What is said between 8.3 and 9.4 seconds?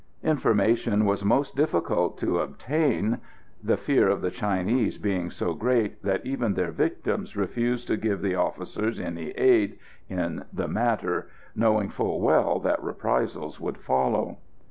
officers any